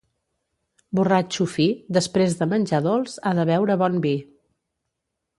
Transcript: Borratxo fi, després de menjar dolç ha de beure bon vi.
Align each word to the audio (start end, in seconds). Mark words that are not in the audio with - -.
Borratxo 0.99 1.45
fi, 1.55 1.67
després 1.97 2.35
de 2.39 2.47
menjar 2.53 2.79
dolç 2.87 3.17
ha 3.19 3.33
de 3.41 3.45
beure 3.53 3.75
bon 3.83 3.99
vi. 4.07 4.15